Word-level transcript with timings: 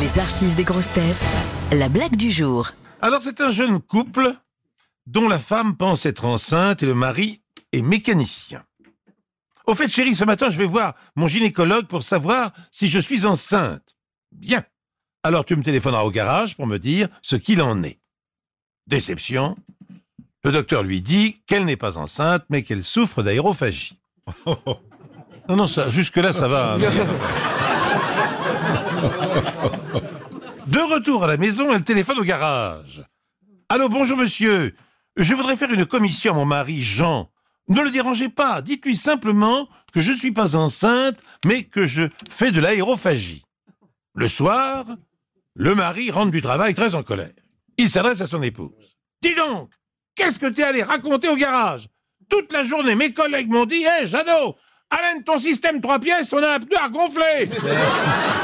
Les 0.00 0.18
archives 0.18 0.54
des 0.56 0.64
grosses 0.64 0.92
têtes. 0.92 1.26
La 1.72 1.88
blague 1.88 2.16
du 2.16 2.30
jour. 2.30 2.70
Alors 3.00 3.22
c'est 3.22 3.40
un 3.40 3.50
jeune 3.50 3.80
couple 3.80 4.34
dont 5.06 5.28
la 5.28 5.38
femme 5.38 5.76
pense 5.76 6.06
être 6.06 6.24
enceinte 6.24 6.82
et 6.82 6.86
le 6.86 6.94
mari 6.94 7.42
est 7.72 7.82
mécanicien. 7.82 8.64
Au 9.66 9.74
fait, 9.74 9.88
chérie, 9.88 10.14
ce 10.14 10.24
matin, 10.24 10.50
je 10.50 10.58
vais 10.58 10.66
voir 10.66 10.94
mon 11.16 11.26
gynécologue 11.26 11.86
pour 11.86 12.02
savoir 12.02 12.52
si 12.70 12.88
je 12.88 12.98
suis 12.98 13.24
enceinte. 13.24 13.94
Bien. 14.32 14.64
Alors 15.22 15.44
tu 15.44 15.56
me 15.56 15.62
téléphoneras 15.62 16.02
au 16.02 16.10
garage 16.10 16.56
pour 16.56 16.66
me 16.66 16.78
dire 16.78 17.08
ce 17.22 17.36
qu'il 17.36 17.62
en 17.62 17.82
est. 17.82 18.00
Déception. 18.86 19.56
Le 20.42 20.52
docteur 20.52 20.82
lui 20.82 21.00
dit 21.02 21.40
qu'elle 21.46 21.64
n'est 21.64 21.76
pas 21.76 21.98
enceinte, 21.98 22.44
mais 22.50 22.62
qu'elle 22.62 22.84
souffre 22.84 23.22
d'aérophagie. 23.22 23.98
Non, 25.46 25.56
non, 25.56 25.66
ça, 25.66 25.90
jusque-là, 25.90 26.32
ça 26.32 26.48
va. 26.48 26.78
De 30.66 30.78
retour 30.92 31.24
à 31.24 31.26
la 31.26 31.36
maison, 31.36 31.72
elle 31.72 31.84
téléphone 31.84 32.18
au 32.18 32.24
garage. 32.24 33.04
Allô, 33.68 33.88
bonjour 33.88 34.16
monsieur. 34.16 34.74
Je 35.16 35.34
voudrais 35.34 35.56
faire 35.56 35.72
une 35.72 35.86
commission 35.86 36.32
à 36.32 36.36
mon 36.36 36.44
mari 36.44 36.80
Jean. 36.82 37.30
Ne 37.68 37.82
le 37.82 37.90
dérangez 37.90 38.28
pas, 38.28 38.60
dites-lui 38.62 38.96
simplement 38.96 39.68
que 39.92 40.00
je 40.00 40.12
ne 40.12 40.16
suis 40.16 40.32
pas 40.32 40.56
enceinte, 40.56 41.22
mais 41.46 41.62
que 41.62 41.86
je 41.86 42.02
fais 42.30 42.50
de 42.50 42.60
l'aérophagie. 42.60 43.44
Le 44.14 44.28
soir, 44.28 44.84
le 45.54 45.74
mari 45.74 46.10
rentre 46.10 46.32
du 46.32 46.42
travail 46.42 46.74
très 46.74 46.94
en 46.94 47.02
colère. 47.02 47.32
Il 47.78 47.88
s'adresse 47.88 48.20
à 48.20 48.26
son 48.26 48.42
épouse. 48.42 48.98
Dis 49.22 49.34
donc, 49.34 49.70
qu'est-ce 50.14 50.38
que 50.38 50.46
t'es 50.46 50.62
allé 50.62 50.82
raconter 50.82 51.28
au 51.28 51.36
garage? 51.36 51.88
Toute 52.28 52.52
la 52.52 52.64
journée, 52.64 52.94
mes 52.94 53.12
collègues 53.12 53.50
m'ont 53.50 53.66
dit 53.66 53.84
Hé, 53.84 54.06
Jeannot, 54.06 54.56
amène 54.90 55.22
ton 55.24 55.38
système 55.38 55.80
trois 55.80 55.98
pièces, 55.98 56.32
on 56.32 56.42
a 56.42 56.54
un 56.54 56.58
pneu 56.58 56.76
à 56.82 56.88
gonfler 56.88 57.48